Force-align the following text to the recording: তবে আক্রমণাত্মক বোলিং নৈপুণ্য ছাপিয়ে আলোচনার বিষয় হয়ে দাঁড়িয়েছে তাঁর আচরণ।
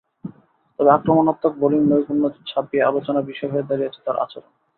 তবে 0.79 0.89
আক্রমণাত্মক 0.91 1.53
বোলিং 1.61 1.81
নৈপুণ্য 1.85 2.23
ছাপিয়ে 2.49 2.87
আলোচনার 2.89 3.27
বিষয় 3.29 3.51
হয়ে 3.53 3.67
দাঁড়িয়েছে 3.69 3.99
তাঁর 4.05 4.17
আচরণ। 4.23 4.51